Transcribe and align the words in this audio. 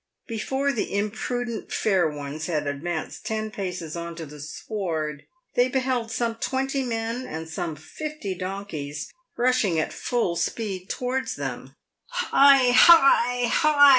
Before 0.25 0.71
the 0.71 0.95
imprudent 0.97 1.71
fair 1.71 2.09
ones 2.09 2.47
had 2.47 2.65
advanced 2.65 3.23
ten 3.23 3.51
paces 3.51 3.95
on 3.95 4.15
to 4.15 4.25
the 4.25 4.39
sward, 4.39 5.27
they 5.53 5.67
beheld 5.67 6.09
some 6.09 6.33
twenty 6.37 6.81
men 6.81 7.27
and 7.27 7.47
some 7.47 7.75
fifty 7.75 8.33
donkeys 8.33 9.13
rushing 9.37 9.79
at 9.79 9.93
full 9.93 10.35
speed 10.35 10.89
towards 10.89 11.35
them. 11.35 11.75
"Hi! 12.07 12.71
hi! 12.71 13.45
hi!" 13.45 13.89